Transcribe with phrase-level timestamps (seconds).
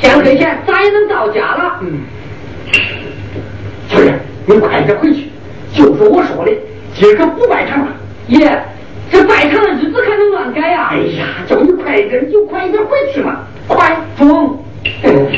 [0.00, 1.80] 天黑前咱也能到家了。
[1.82, 2.00] 嗯。
[3.88, 5.30] 秋燕，你快点回去，
[5.74, 6.52] 就说我说的，
[6.94, 7.88] 今个不拜堂了。
[8.28, 8.62] 爷，
[9.10, 10.90] 这拜堂的日子还能乱改啊？
[10.92, 13.46] 哎呀，叫你快点，你就快一点回去嘛。
[13.66, 14.62] 快，中。
[15.02, 15.28] 嗯。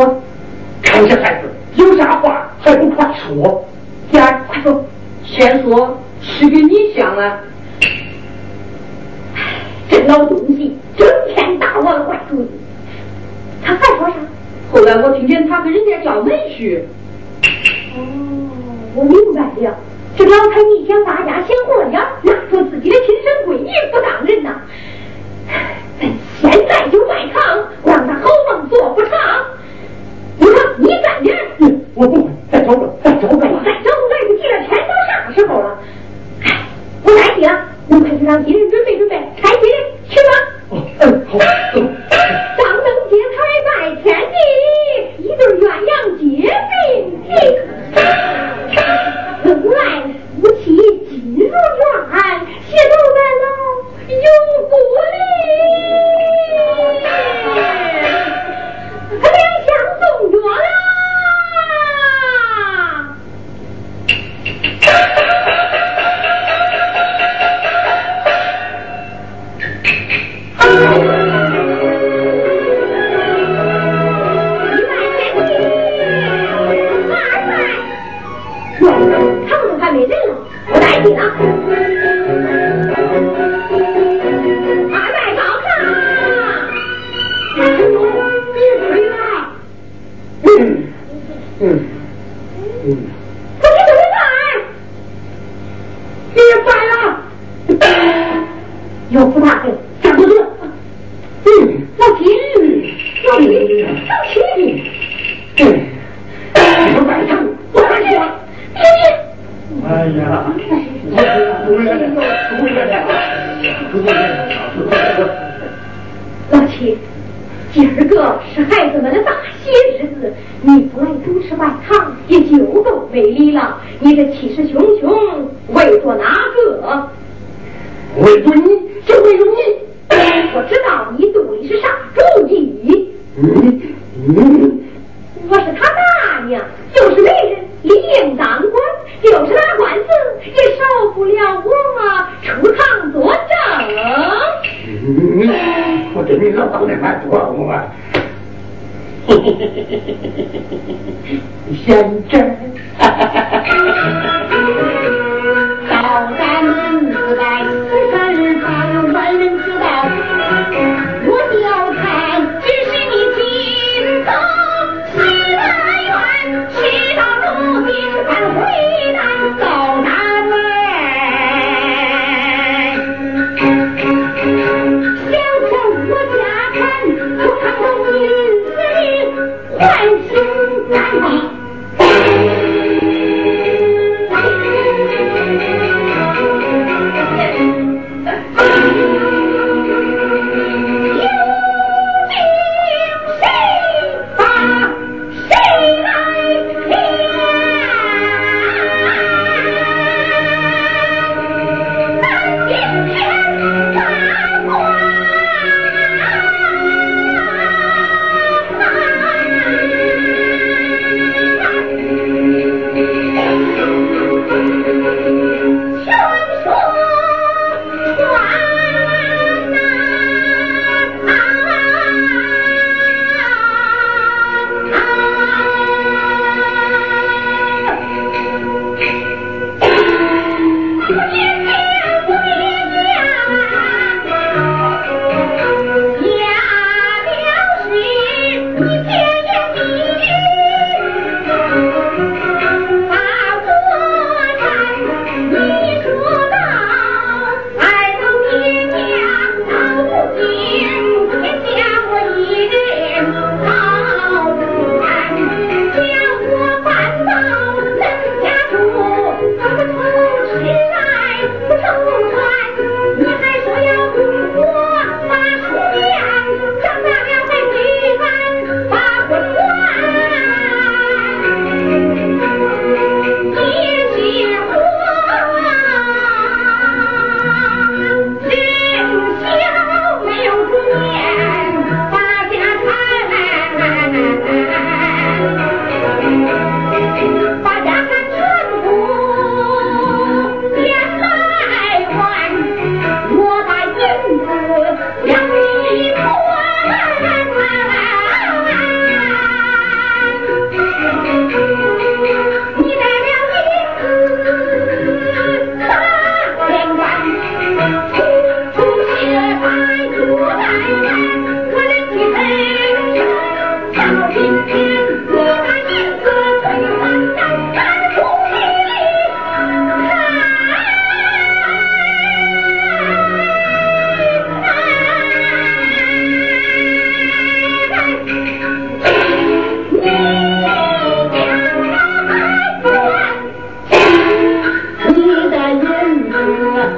[0.03, 0.32] 快
[79.93, 80.35] 没人了，
[80.73, 81.92] 我带你呢。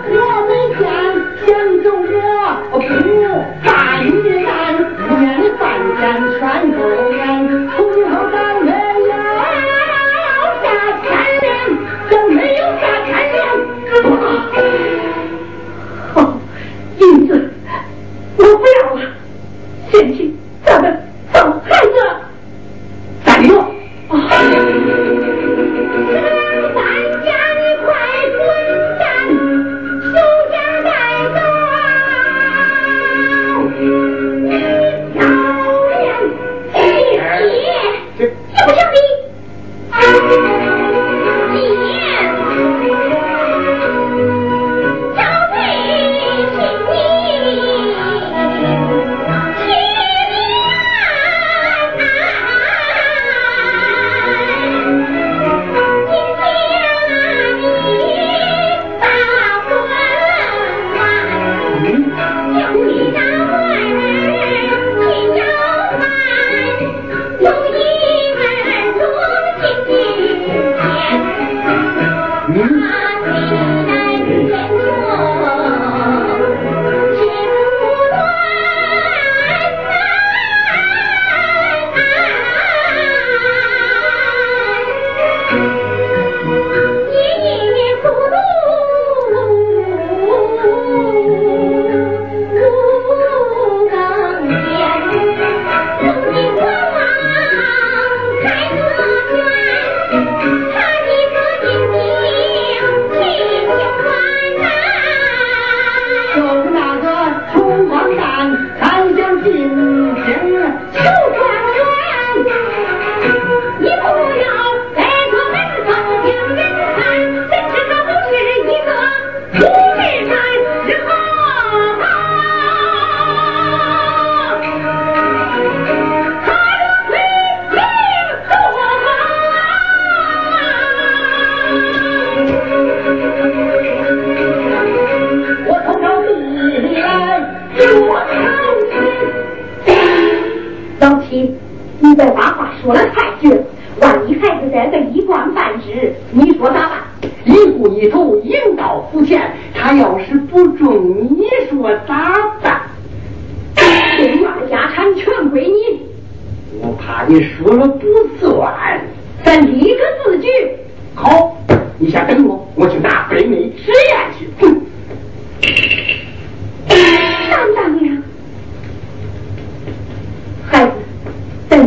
[0.03, 0.34] Yeah.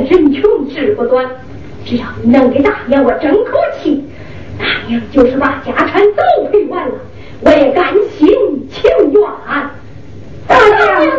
[0.09, 1.25] 人穷志不短
[1.85, 4.03] 只要你能给大娘我争口气。
[4.59, 6.95] 大娘就是把家产都赔完了
[7.41, 8.29] 我也甘心
[8.69, 9.23] 情愿。
[10.47, 11.16] 大娘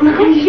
[0.00, 0.39] una vez.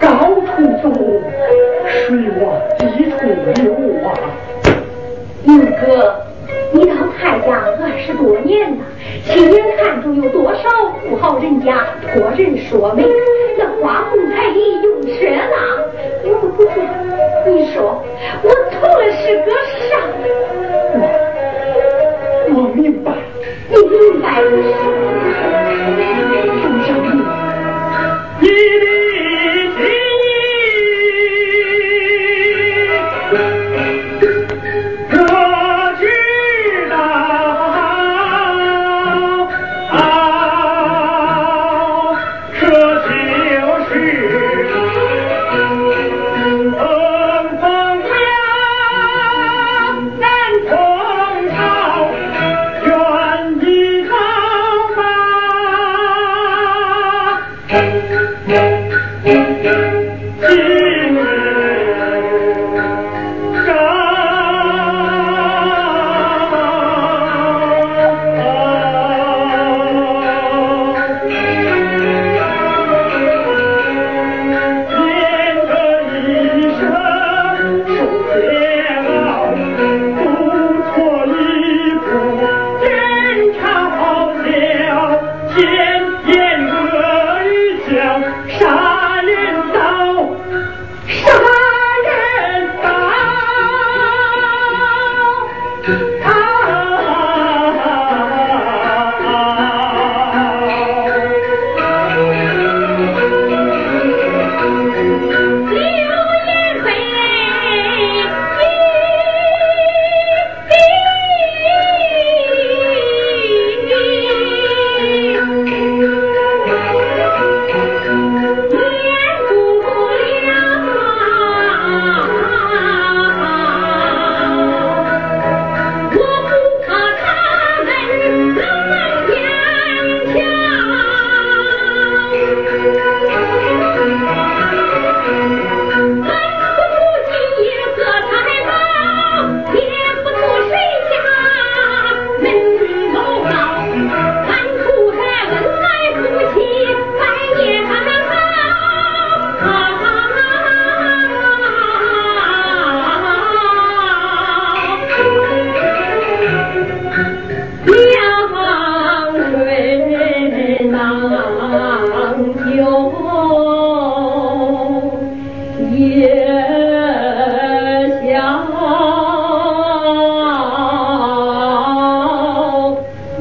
[0.00, 0.90] 高处走，
[1.86, 2.44] 水往
[2.78, 3.16] 低处
[3.62, 4.06] 流啊。
[5.44, 6.14] 宁哥，
[6.72, 8.84] 你到蔡家二十多年了，
[9.24, 10.68] 亲眼看着有多少
[11.02, 13.04] 富豪人家托人说媒。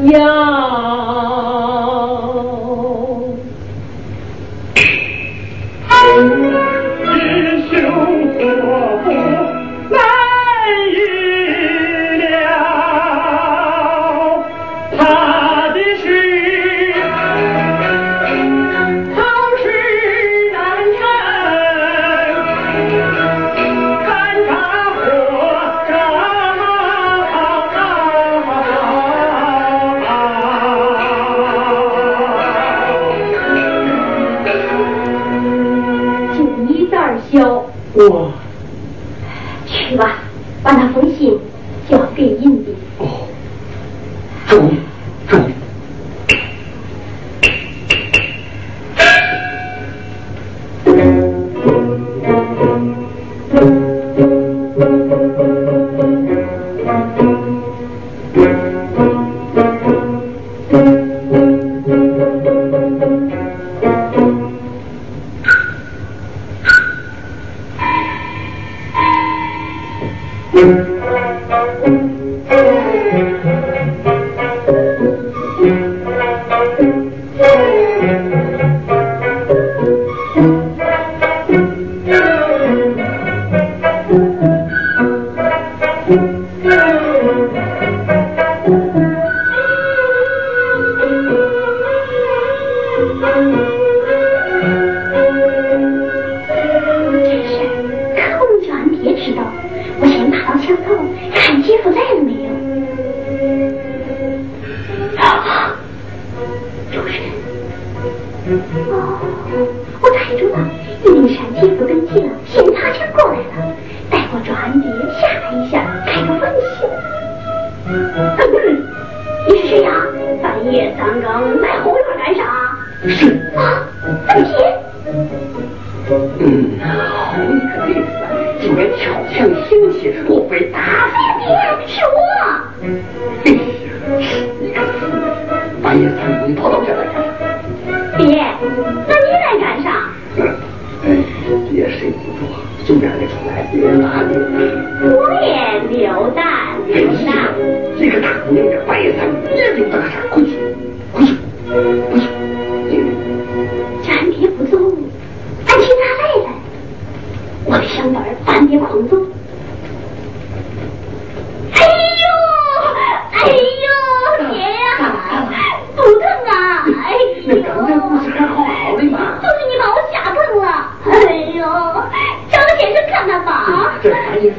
[0.08, 0.37] Yeah,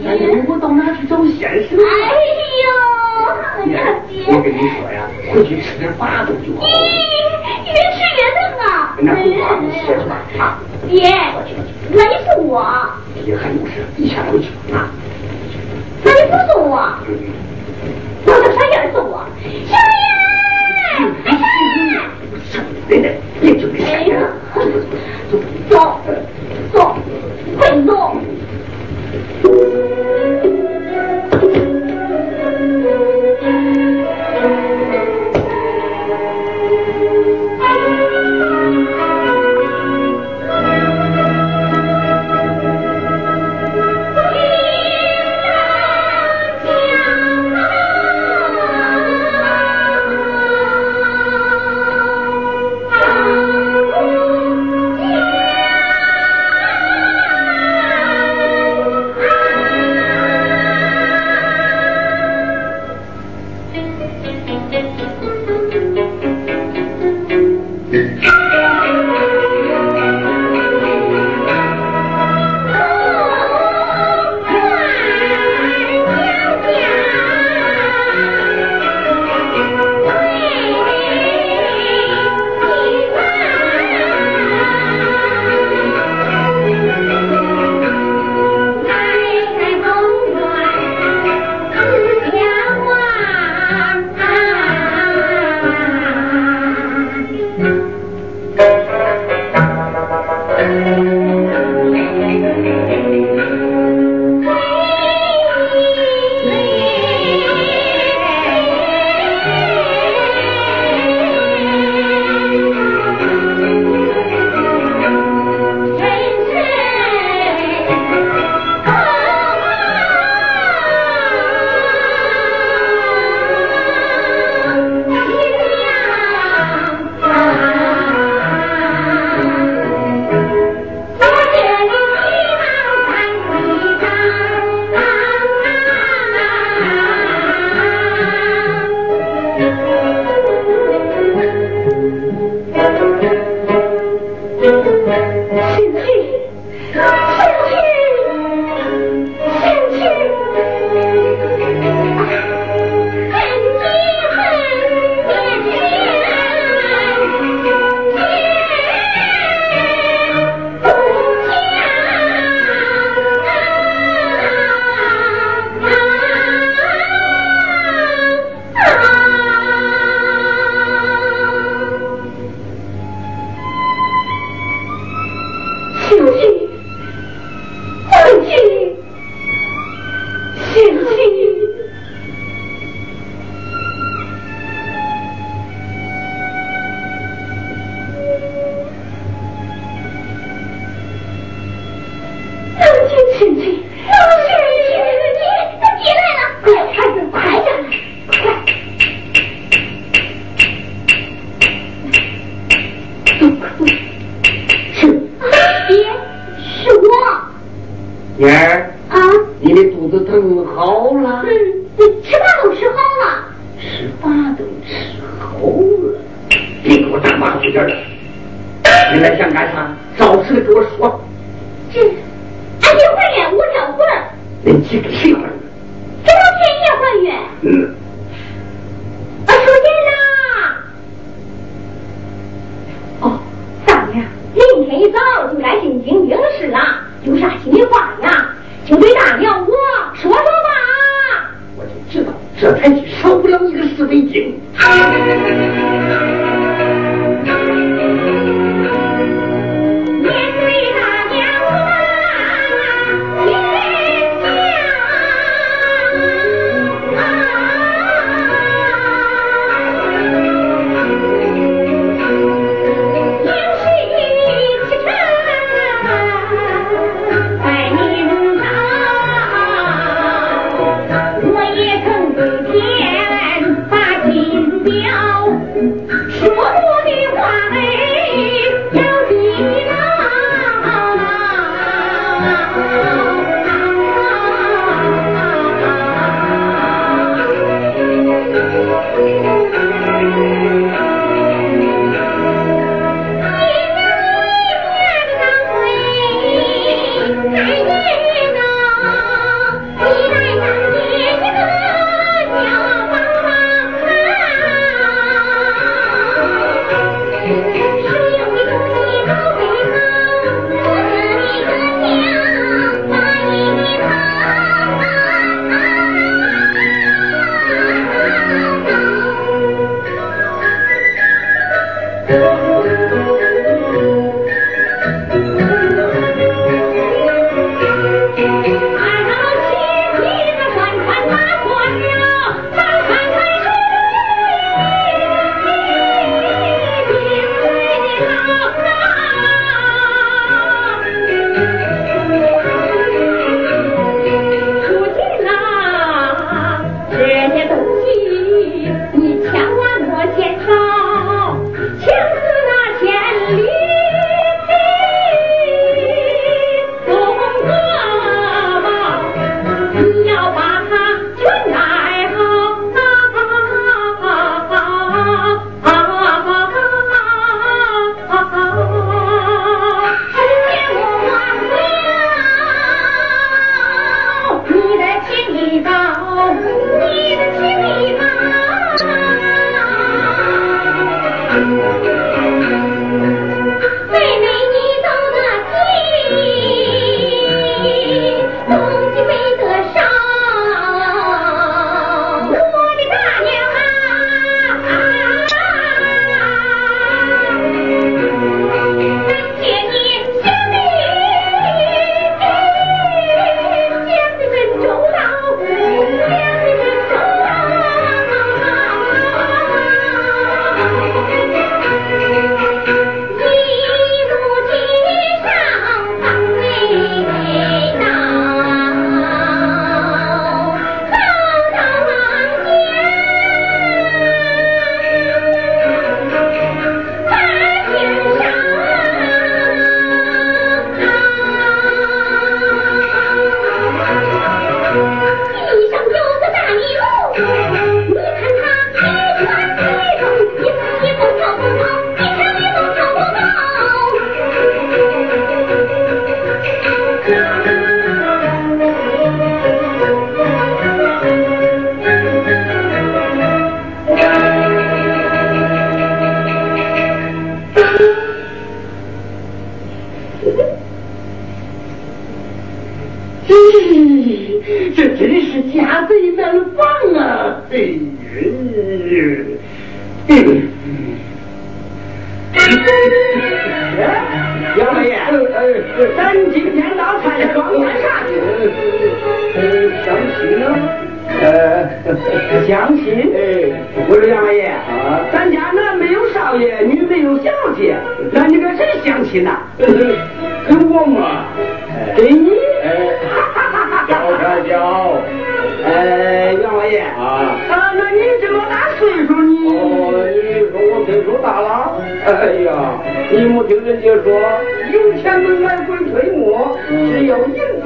[0.08, 1.78] 哎呦，我到哪去找先生。
[1.78, 1.92] 哎
[2.64, 3.76] 呦，呀，
[4.08, 6.68] 姐，我跟你说呀，回去吃点饭都就好咦，
[7.66, 8.96] 越吃越冷啊！
[9.00, 9.76] 那不管吃
[10.08, 10.58] 吧啊。
[10.88, 11.12] 姐，
[11.92, 12.64] 我是我。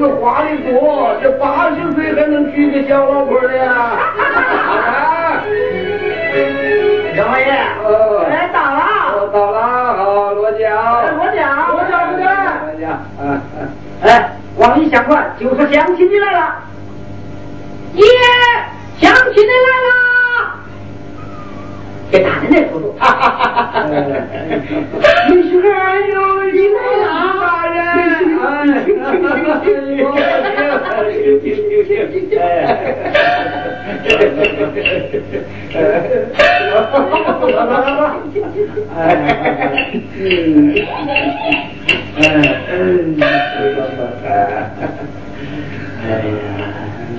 [0.02, 3.98] 是的多，这八十岁还能娶个小老婆的呀？
[5.14, 5.44] 哎，
[7.14, 7.44] 杨老爷，
[8.28, 10.68] 哎，到了，到了，好，罗江，
[11.16, 12.26] 罗江，罗姐不见，
[12.66, 12.84] 罗姐，
[13.22, 13.22] 哎，
[14.02, 16.56] 哎，王一相官，就是相亲的来了，
[17.94, 18.04] 爷，
[18.98, 20.01] 相亲的来了。
[22.12, 22.94] 给打的那速度。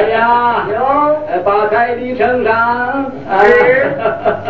[0.00, 3.12] 来呀，有，把彩礼呈上。
[3.44, 3.92] 是。